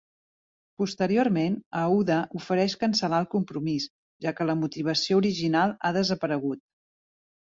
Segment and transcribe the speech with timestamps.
[0.83, 3.87] Posteriorment, Aouda ofereix cancel·lar el compromís,
[4.27, 6.63] ja que la motivació original ha desaparegut.